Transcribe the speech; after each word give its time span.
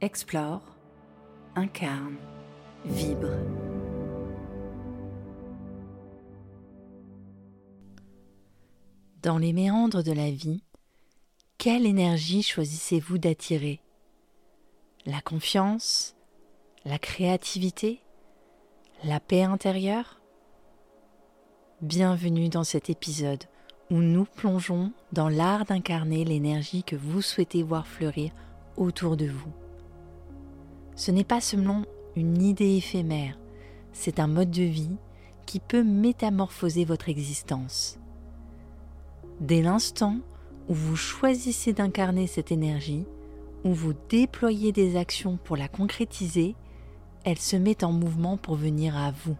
Explore, 0.00 0.62
incarne, 1.56 2.16
vibre. 2.86 3.28
Dans 9.22 9.36
les 9.36 9.52
méandres 9.52 10.02
de 10.02 10.12
la 10.12 10.30
vie, 10.30 10.62
quelle 11.58 11.84
énergie 11.84 12.42
choisissez-vous 12.42 13.18
d'attirer? 13.18 13.82
La 15.04 15.20
confiance? 15.20 16.16
La 16.86 16.98
créativité? 16.98 18.00
La 19.04 19.20
paix 19.20 19.42
intérieure? 19.42 20.22
Bienvenue 21.82 22.48
dans 22.48 22.64
cet 22.64 22.88
épisode 22.88 23.44
où 23.90 23.96
nous 23.96 24.24
plongeons 24.24 24.92
dans 25.12 25.28
l'art 25.28 25.64
d'incarner 25.64 26.24
l'énergie 26.24 26.84
que 26.84 26.96
vous 26.96 27.22
souhaitez 27.22 27.62
voir 27.62 27.86
fleurir 27.86 28.30
autour 28.76 29.16
de 29.16 29.26
vous. 29.26 29.52
Ce 30.94 31.10
n'est 31.10 31.24
pas 31.24 31.40
seulement 31.40 31.82
une 32.16 32.42
idée 32.42 32.76
éphémère, 32.76 33.38
c'est 33.92 34.20
un 34.20 34.26
mode 34.26 34.50
de 34.50 34.62
vie 34.62 34.96
qui 35.46 35.60
peut 35.60 35.82
métamorphoser 35.82 36.84
votre 36.84 37.08
existence. 37.08 37.98
Dès 39.40 39.62
l'instant 39.62 40.18
où 40.68 40.74
vous 40.74 40.96
choisissez 40.96 41.72
d'incarner 41.72 42.26
cette 42.26 42.52
énergie, 42.52 43.04
où 43.64 43.72
vous 43.72 43.94
déployez 44.08 44.72
des 44.72 44.96
actions 44.96 45.38
pour 45.42 45.56
la 45.56 45.68
concrétiser, 45.68 46.54
elle 47.24 47.38
se 47.38 47.56
met 47.56 47.84
en 47.84 47.92
mouvement 47.92 48.36
pour 48.36 48.54
venir 48.54 48.96
à 48.96 49.10
vous. 49.10 49.36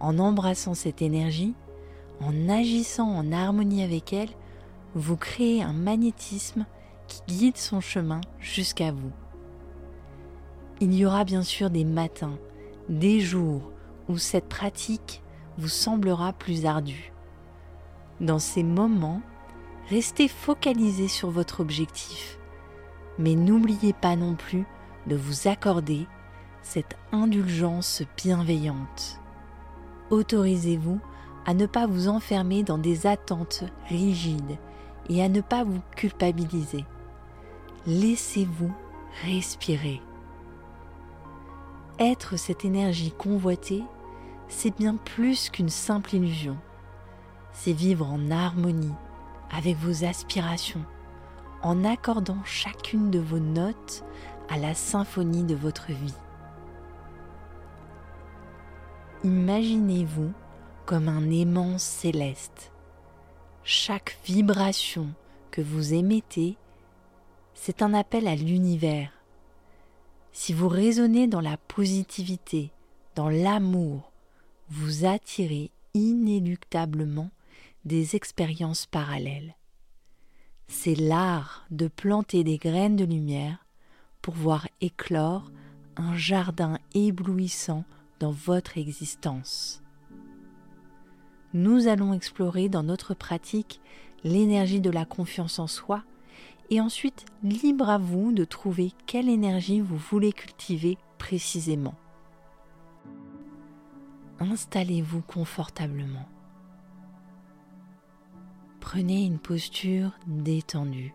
En 0.00 0.18
embrassant 0.18 0.74
cette 0.74 1.02
énergie, 1.02 1.54
en 2.20 2.48
agissant 2.48 3.10
en 3.10 3.32
harmonie 3.32 3.82
avec 3.82 4.12
elle, 4.12 4.30
vous 4.94 5.16
créez 5.16 5.62
un 5.62 5.72
magnétisme 5.72 6.66
qui 7.06 7.22
guide 7.26 7.56
son 7.56 7.80
chemin 7.80 8.20
jusqu'à 8.40 8.92
vous. 8.92 9.12
Il 10.80 10.94
y 10.94 11.04
aura 11.04 11.24
bien 11.24 11.42
sûr 11.42 11.70
des 11.70 11.84
matins, 11.84 12.38
des 12.88 13.20
jours 13.20 13.70
où 14.08 14.18
cette 14.18 14.48
pratique 14.48 15.22
vous 15.58 15.68
semblera 15.68 16.32
plus 16.32 16.66
ardue. 16.66 17.12
Dans 18.20 18.38
ces 18.38 18.62
moments, 18.62 19.20
restez 19.88 20.28
focalisé 20.28 21.08
sur 21.08 21.30
votre 21.30 21.60
objectif, 21.60 22.38
mais 23.18 23.34
n'oubliez 23.34 23.92
pas 23.92 24.16
non 24.16 24.34
plus 24.34 24.66
de 25.06 25.16
vous 25.16 25.48
accorder 25.48 26.06
cette 26.62 26.96
indulgence 27.12 28.02
bienveillante. 28.16 29.20
Autorisez-vous 30.10 31.00
à 31.48 31.54
ne 31.54 31.64
pas 31.64 31.86
vous 31.86 32.08
enfermer 32.08 32.62
dans 32.62 32.76
des 32.76 33.06
attentes 33.06 33.64
rigides 33.88 34.58
et 35.08 35.24
à 35.24 35.28
ne 35.28 35.40
pas 35.40 35.64
vous 35.64 35.80
culpabiliser. 35.96 36.84
Laissez-vous 37.86 38.70
respirer. 39.24 40.02
Être 41.98 42.36
cette 42.36 42.64
énergie 42.64 43.12
convoitée, 43.12 43.82
c'est 44.48 44.76
bien 44.76 44.96
plus 44.96 45.48
qu'une 45.50 45.70
simple 45.70 46.14
illusion 46.14 46.56
c'est 47.58 47.72
vivre 47.72 48.06
en 48.06 48.30
harmonie 48.30 48.94
avec 49.50 49.76
vos 49.78 50.04
aspirations, 50.04 50.84
en 51.62 51.84
accordant 51.84 52.38
chacune 52.44 53.10
de 53.10 53.18
vos 53.18 53.40
notes 53.40 54.04
à 54.48 54.58
la 54.58 54.74
symphonie 54.74 55.42
de 55.42 55.56
votre 55.56 55.88
vie. 55.88 56.14
Imaginez-vous 59.24 60.32
comme 60.88 61.08
un 61.10 61.30
aimant 61.30 61.76
céleste. 61.76 62.72
Chaque 63.62 64.16
vibration 64.24 65.12
que 65.50 65.60
vous 65.60 65.92
émettez, 65.92 66.56
c'est 67.52 67.82
un 67.82 67.92
appel 67.92 68.26
à 68.26 68.34
l'univers. 68.34 69.12
Si 70.32 70.54
vous 70.54 70.70
raisonnez 70.70 71.26
dans 71.26 71.42
la 71.42 71.58
positivité, 71.58 72.72
dans 73.16 73.28
l'amour, 73.28 74.12
vous 74.70 75.04
attirez 75.04 75.72
inéluctablement 75.92 77.30
des 77.84 78.16
expériences 78.16 78.86
parallèles. 78.86 79.56
C'est 80.68 80.94
l'art 80.94 81.66
de 81.70 81.88
planter 81.88 82.44
des 82.44 82.56
graines 82.56 82.96
de 82.96 83.04
lumière 83.04 83.66
pour 84.22 84.32
voir 84.32 84.66
éclore 84.80 85.52
un 85.98 86.16
jardin 86.16 86.78
éblouissant 86.94 87.84
dans 88.20 88.32
votre 88.32 88.78
existence. 88.78 89.82
Nous 91.54 91.88
allons 91.88 92.12
explorer 92.12 92.68
dans 92.68 92.82
notre 92.82 93.14
pratique 93.14 93.80
l'énergie 94.22 94.80
de 94.80 94.90
la 94.90 95.04
confiance 95.04 95.58
en 95.58 95.66
soi 95.66 96.02
et 96.70 96.80
ensuite 96.80 97.24
libre 97.42 97.88
à 97.88 97.96
vous 97.96 98.32
de 98.32 98.44
trouver 98.44 98.92
quelle 99.06 99.28
énergie 99.28 99.80
vous 99.80 99.96
voulez 99.96 100.32
cultiver 100.32 100.98
précisément. 101.16 101.94
Installez-vous 104.40 105.22
confortablement. 105.22 106.28
Prenez 108.80 109.24
une 109.24 109.38
posture 109.38 110.12
détendue. 110.26 111.14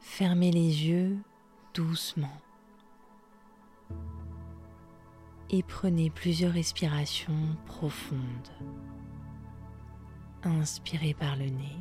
Fermez 0.00 0.50
les 0.50 0.86
yeux 0.86 1.18
doucement. 1.74 2.43
Et 5.50 5.62
prenez 5.62 6.10
plusieurs 6.10 6.52
respirations 6.52 7.56
profondes. 7.66 8.48
Inspirez 10.42 11.14
par 11.14 11.36
le 11.36 11.46
nez. 11.46 11.78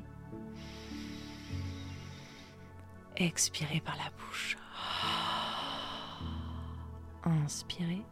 Expirez 3.17 3.79
par 3.81 3.95
la 3.97 4.09
bouche. 4.17 4.57
Inspirez. 7.23 8.03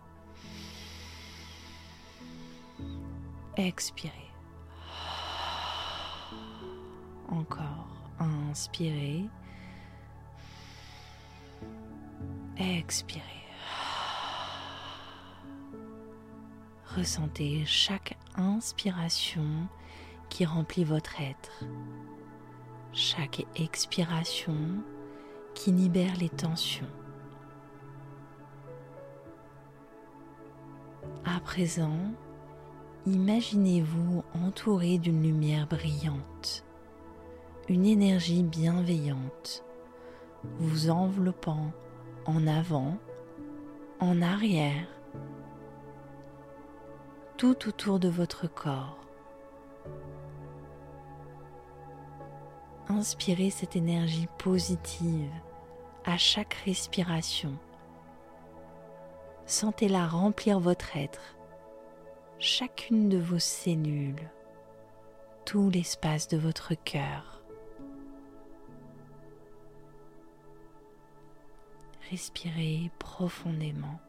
Expirez. 3.57 4.31
Encore. 7.29 7.87
Inspirez. 8.19 9.25
Expirez. 12.57 13.40
Ressentez 16.95 17.63
chaque 17.65 18.17
inspiration 18.35 19.67
qui 20.29 20.45
remplit 20.45 20.83
votre 20.83 21.21
être. 21.21 21.63
Chaque 22.93 23.45
expiration 23.55 24.83
qui 25.53 25.71
libère 25.71 26.15
les 26.17 26.29
tensions. 26.29 26.85
À 31.23 31.39
présent, 31.39 31.97
imaginez-vous 33.05 34.23
entouré 34.33 34.97
d'une 34.97 35.23
lumière 35.23 35.67
brillante 35.67 36.65
une 37.71 37.85
énergie 37.85 38.43
bienveillante 38.43 39.63
vous 40.59 40.89
enveloppant 40.89 41.71
en 42.25 42.45
avant, 42.45 42.97
en 43.99 44.21
arrière, 44.21 44.87
tout 47.41 47.67
autour 47.67 47.99
de 47.99 48.07
votre 48.07 48.45
corps. 48.45 48.99
Inspirez 52.87 53.49
cette 53.49 53.75
énergie 53.75 54.27
positive 54.37 55.31
à 56.05 56.19
chaque 56.19 56.53
respiration. 56.65 57.57
Sentez-la 59.47 60.07
remplir 60.07 60.59
votre 60.59 60.95
être, 60.95 61.35
chacune 62.37 63.09
de 63.09 63.17
vos 63.17 63.39
cellules, 63.39 64.29
tout 65.43 65.71
l'espace 65.71 66.27
de 66.27 66.37
votre 66.37 66.75
cœur. 66.75 67.41
respirez 72.11 72.91
profondément. 72.99 73.99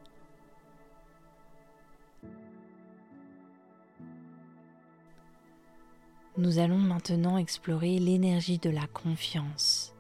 Nous 6.38 6.58
allons 6.58 6.79
maintenant 6.79 7.37
explorer 7.37 7.99
l'énergie 7.99 8.56
de 8.56 8.70
la 8.70 8.87
confiance. 8.87 9.93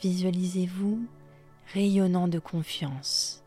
Visualisez-vous 0.00 1.04
rayonnant 1.72 2.28
de 2.28 2.38
confiance. 2.38 3.42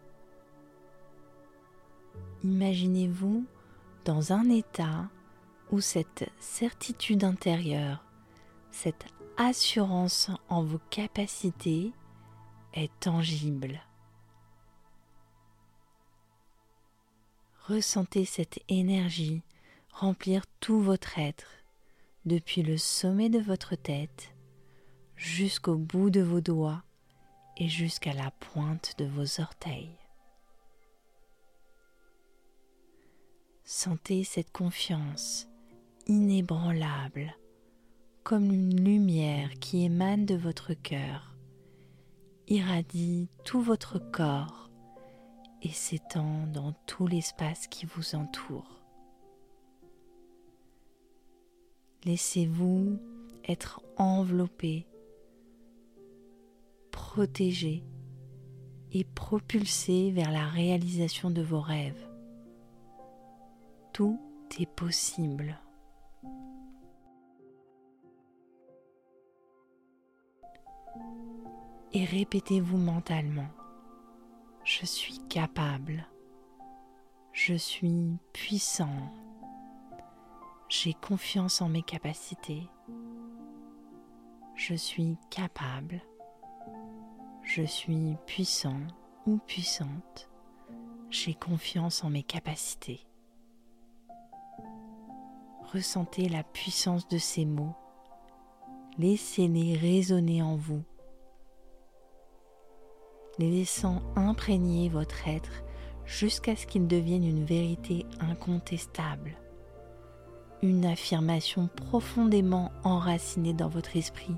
Imaginez-vous 2.44 3.46
dans 4.04 4.34
un 4.34 4.50
état 4.50 5.08
où 5.72 5.80
cette 5.80 6.30
certitude 6.38 7.24
intérieure, 7.24 8.04
cette 8.72 9.06
assurance 9.38 10.30
en 10.50 10.64
vos 10.64 10.81
capacités 10.90 11.94
est 12.74 12.92
tangible. 13.00 13.81
Ressentez 17.68 18.26
cette 18.26 18.60
énergie 18.68 19.42
remplir 19.95 20.44
tout 20.59 20.81
votre 20.81 21.18
être, 21.19 21.47
depuis 22.25 22.63
le 22.63 22.77
sommet 22.77 23.30
de 23.30 23.39
votre 23.39 23.75
tête 23.75 24.36
jusqu'au 25.15 25.77
bout 25.77 26.09
de 26.09 26.19
vos 26.19 26.42
doigts 26.42 26.83
et 27.56 27.69
jusqu'à 27.69 28.12
la 28.12 28.30
pointe 28.31 28.95
de 28.97 29.06
vos 29.06 29.39
orteils. 29.39 29.97
Sentez 33.63 34.25
cette 34.25 34.51
confiance 34.51 35.47
inébranlable 36.07 37.33
comme 38.24 38.51
une 38.51 38.83
lumière 38.83 39.50
qui 39.62 39.86
émane 39.86 40.25
de 40.25 40.36
votre 40.36 40.74
cœur, 40.74 41.33
irradie 42.50 43.30
tout 43.45 43.62
votre 43.62 44.00
corps 44.00 44.69
et 45.62 45.71
s'étend 45.71 46.47
dans 46.47 46.74
tout 46.86 47.07
l'espace 47.07 47.68
qui 47.68 47.86
vous 47.86 48.15
entoure. 48.15 48.85
Laissez-vous 52.06 53.00
être 53.48 53.81
enveloppé, 53.98 54.86
protégé 56.92 57.84
et 58.92 59.04
propulsé 59.04 60.12
vers 60.12 60.31
la 60.31 60.48
réalisation 60.48 61.31
de 61.31 61.42
vos 61.42 61.62
rêves. 61.62 62.07
Tout 63.92 64.19
est 64.60 64.69
possible. 64.69 65.60
Et 71.92 72.06
répétez-vous 72.06 72.78
mentalement, 72.78 73.50
je 74.63 74.86
suis 74.86 75.19
capable, 75.28 76.06
je 77.31 77.56
suis 77.56 78.18
puissant, 78.34 79.12
j'ai 80.83 80.94
confiance 80.94 81.62
en 81.62 81.69
mes 81.69 81.83
capacités, 81.83 82.68
je 84.56 84.74
suis 84.74 85.18
capable, 85.30 86.01
je 87.44 87.63
suis 87.63 88.18
puissant 88.27 88.81
ou 89.25 89.38
puissante, 89.38 90.30
j'ai 91.10 91.33
confiance 91.33 92.04
en 92.04 92.10
mes 92.10 92.24
capacités. 92.24 93.00
Ressentez 95.72 96.27
la 96.27 96.44
puissance 96.44 97.07
de 97.07 97.19
ces 97.19 97.45
mots, 97.45 97.75
laissez-les 98.98 99.78
résonner 99.78 100.42
en 100.42 100.57
vous, 100.57 100.83
les 103.39 103.50
laissant 103.50 104.01
imprégner 104.18 104.89
votre 104.89 105.25
être 105.28 105.63
jusqu'à 106.06 106.57
ce 106.57 106.68
qu'ils 106.68 106.88
deviennent 106.88 107.28
une 107.28 107.45
vérité 107.45 108.06
incontestable 108.19 109.38
une 110.62 110.86
affirmation 110.86 111.69
profondément 111.75 112.72
enracinée 112.84 113.54
dans 113.54 113.68
votre 113.68 113.96
esprit 113.98 114.36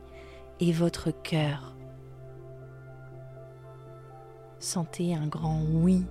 et 0.60 0.72
votre 0.72 1.12
cœur. 1.12 1.74
Sentez 4.60 5.14
un 5.14 5.28
grand 5.28 5.62
oui 5.72 6.06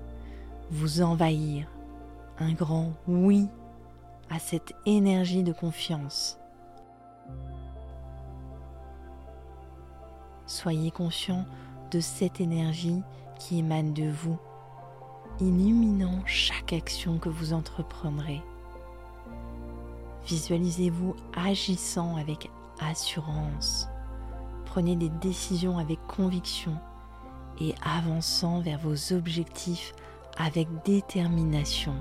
vous 0.70 1.02
envahir, 1.02 1.68
un 2.38 2.52
grand 2.52 2.92
oui 3.06 3.48
à 4.30 4.38
cette 4.38 4.74
énergie 4.84 5.42
de 5.42 5.52
confiance. 5.52 6.38
Soyez 10.46 10.90
conscient 10.90 11.44
de 11.90 12.00
cette 12.00 12.40
énergie 12.40 13.02
qui 13.38 13.58
émane 13.58 13.92
de 13.94 14.08
vous, 14.08 14.38
illuminant 15.40 16.20
chaque 16.24 16.72
action 16.72 17.18
que 17.18 17.28
vous 17.28 17.52
entreprendrez. 17.52 18.42
Visualisez-vous 20.26 21.14
agissant 21.36 22.16
avec 22.16 22.50
assurance. 22.80 23.86
Prenez 24.64 24.96
des 24.96 25.08
décisions 25.08 25.78
avec 25.78 26.00
conviction 26.08 26.76
et 27.60 27.74
avançant 27.80 28.60
vers 28.60 28.78
vos 28.80 29.12
objectifs 29.12 29.94
avec 30.36 30.66
détermination. 30.84 31.94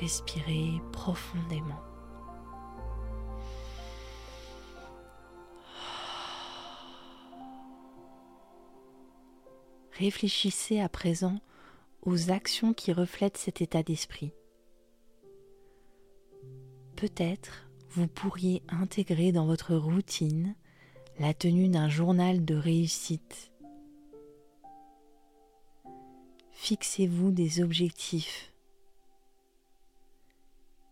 Respirez 0.00 0.80
profondément. 0.92 1.80
Réfléchissez 9.98 10.80
à 10.80 10.88
présent 10.88 11.38
aux 12.02 12.30
actions 12.30 12.72
qui 12.72 12.92
reflètent 12.92 13.36
cet 13.36 13.60
état 13.60 13.82
d'esprit. 13.82 14.32
Peut-être 16.96 17.68
vous 17.90 18.06
pourriez 18.06 18.62
intégrer 18.68 19.32
dans 19.32 19.46
votre 19.46 19.74
routine 19.74 20.54
la 21.18 21.34
tenue 21.34 21.68
d'un 21.68 21.88
journal 21.88 22.44
de 22.44 22.54
réussite. 22.54 23.52
Fixez-vous 26.52 27.30
des 27.32 27.62
objectifs. 27.62 28.52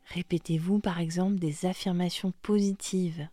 Répétez-vous 0.07 0.79
par 0.79 1.01
exemple 1.01 1.37
des 1.37 1.67
affirmations 1.67 2.33
positives. 2.43 3.29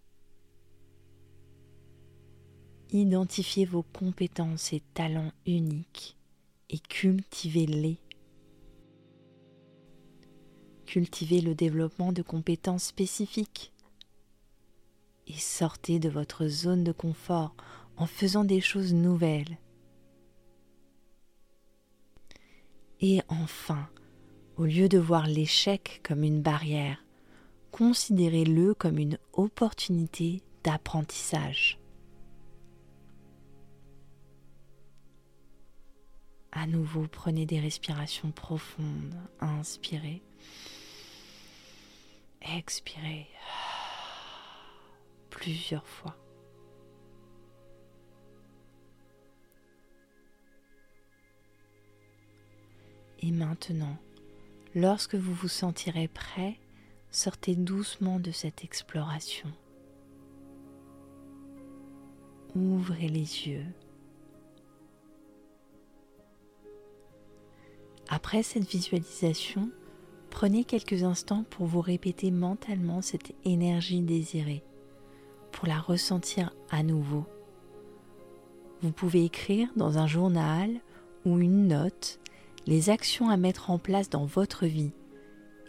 Identifiez 2.92 3.66
vos 3.66 3.84
compétences 3.84 4.74
et 4.74 4.82
talents 4.94 5.32
uniques 5.46 6.18
et 6.72 6.80
cultivez-les. 6.80 8.00
Cultivez 10.86 11.42
le 11.42 11.54
développement 11.54 12.14
de 12.14 12.22
compétences 12.22 12.86
spécifiques 12.86 13.74
et 15.28 15.38
sortez 15.38 16.00
de 16.00 16.10
votre 16.10 16.48
zone 16.48 16.84
de 16.84 16.92
confort 16.94 17.56
en 17.98 18.08
faisant 18.08 18.46
des 18.46 18.62
choses 18.62 18.94
nouvelles. 18.94 19.58
Et 23.02 23.22
enfin, 23.28 23.90
au 24.56 24.66
lieu 24.66 24.88
de 24.88 24.98
voir 24.98 25.28
l'échec 25.28 26.02
comme 26.04 26.24
une 26.24 26.42
barrière, 26.42 27.04
considérez-le 27.72 28.74
comme 28.74 28.98
une 28.98 29.18
opportunité 29.34 30.42
d'apprentissage. 30.64 31.81
À 36.52 36.68
nouveau, 36.68 37.08
prenez 37.08 37.46
des 37.46 37.60
respirations 37.60 38.32
profondes. 38.32 39.16
Inspirez. 39.40 40.22
Expirez. 42.42 43.28
Plusieurs 45.30 45.88
fois. 45.88 46.16
Et 53.20 53.32
maintenant, 53.32 53.98
lorsque 54.76 55.16
vous 55.16 55.34
vous 55.34 55.48
sentirez 55.48 56.08
prêt, 56.08 56.60
sortez 57.12 57.56
doucement 57.56 58.20
de 58.20 58.32
cette 58.32 58.64
exploration. 58.64 59.52
Ouvrez 62.56 63.08
les 63.08 63.48
yeux. 63.48 63.66
Après 68.14 68.44
cette 68.44 68.70
visualisation, 68.70 69.70
prenez 70.30 70.66
quelques 70.66 71.04
instants 71.04 71.46
pour 71.50 71.66
vous 71.66 71.80
répéter 71.80 72.30
mentalement 72.30 73.02
cette 73.02 73.34
énergie 73.46 74.02
désirée, 74.02 74.64
pour 75.54 75.66
la 75.66 75.80
ressentir 75.80 76.54
à 76.70 76.84
nouveau. 76.84 77.26
Vous 78.82 78.92
pouvez 78.92 79.24
écrire 79.24 79.70
dans 79.78 79.98
un 79.98 80.08
journal 80.08 80.72
ou 81.24 81.40
une 81.40 81.70
note 81.70 82.20
les 82.68 82.90
actions 82.90 83.30
à 83.30 83.38
mettre 83.38 83.70
en 83.72 83.80
place 83.80 84.10
dans 84.10 84.26
votre 84.26 84.66
vie 84.66 84.92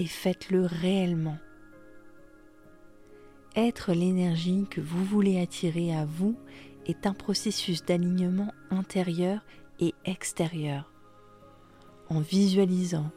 et 0.01 0.07
faites-le 0.07 0.67
réellement. 0.67 1.39
Être 3.55 3.93
l'énergie 3.93 4.67
que 4.69 4.81
vous 4.81 5.05
voulez 5.05 5.41
attirer 5.41 5.95
à 5.95 6.07
vous 6.07 6.35
est 6.87 7.07
un 7.07 7.15
processus 7.15 7.85
d'alignement 7.85 8.53
intérieur 8.73 9.45
et 9.79 9.95
extérieur 10.05 10.92
en 12.13 12.21
visualisant, 12.21 13.11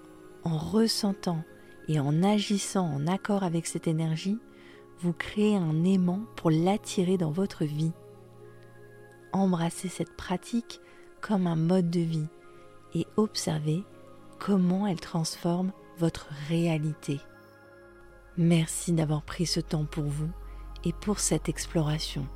en 0.44 0.58
ressentant 0.58 1.44
et 1.88 2.00
en 2.00 2.24
agissant 2.24 2.88
en 2.88 3.08
accord 3.08 3.44
avec 3.44 3.68
cette 3.68 3.88
énergie, 3.88 4.40
vous 5.00 5.14
créez 5.14 5.56
un 5.56 5.84
aimant 5.84 6.22
pour 6.36 6.50
l'attirer 6.50 7.18
dans 7.18 7.32
votre 7.32 7.66
vie. 7.66 7.92
Embrassez 9.34 9.90
cette 9.90 10.16
pratique 10.16 10.80
comme 11.20 11.46
un 11.46 11.58
mode 11.58 11.90
de 11.90 12.00
vie 12.00 12.28
et 12.94 13.06
observez 13.18 13.84
comment 14.40 14.88
elle 14.88 15.02
transforme 15.02 15.74
votre 15.98 16.30
réalité. 16.48 17.20
Merci 18.38 18.94
d'avoir 18.94 19.24
pris 19.24 19.46
ce 19.46 19.60
temps 19.60 19.86
pour 19.86 20.06
vous 20.06 20.30
et 20.86 20.94
pour 20.94 21.20
cette 21.20 21.50
exploration. 21.50 22.28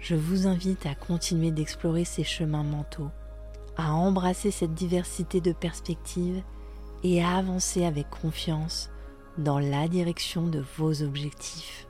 Je 0.00 0.16
vous 0.16 0.48
invite 0.48 0.86
à 0.86 0.96
continuer 0.96 1.52
d'explorer 1.52 2.04
ces 2.04 2.24
chemins 2.24 2.64
mentaux 2.64 3.10
à 3.76 3.92
embrasser 3.92 4.50
cette 4.50 4.74
diversité 4.74 5.40
de 5.40 5.52
perspectives 5.52 6.42
et 7.02 7.22
à 7.22 7.36
avancer 7.36 7.84
avec 7.84 8.08
confiance 8.10 8.90
dans 9.38 9.58
la 9.58 9.88
direction 9.88 10.46
de 10.46 10.62
vos 10.76 11.02
objectifs. 11.02 11.86